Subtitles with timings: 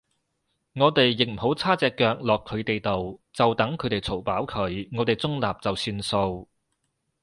[0.73, 6.49] 我哋亦唔好叉隻腳落佢哋度，就等佢哋嘈飽佢，我哋中立就算數